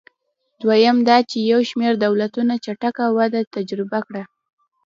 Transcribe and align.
دویم 0.61 0.97
دا 1.09 1.17
چې 1.29 1.37
یو 1.51 1.59
شمېر 1.69 1.93
دولتونو 2.05 2.53
چټکه 2.65 3.05
وده 3.17 3.41
تجربه 3.55 3.99
کړه. 4.07 4.23